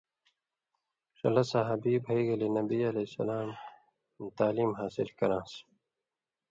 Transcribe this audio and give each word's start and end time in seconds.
ݜلہ 1.17 1.43
صحابہ 1.51 1.93
بھئ 2.05 2.19
گلے 2.27 2.47
نبی 2.57 2.79
علیہ 2.91 3.07
السلام 3.09 3.49
نہ 4.17 4.25
تعلیم 4.37 4.71
حاصل 4.79 5.07
کران٘س 5.17 5.51